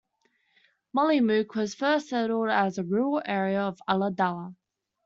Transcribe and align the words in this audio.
Mollymook 0.95 1.53
was 1.53 1.75
first 1.75 2.09
settled 2.09 2.49
as 2.49 2.79
a 2.79 2.83
rural 2.83 3.21
area 3.23 3.61
of 3.61 3.77
Ulladulla. 3.87 4.55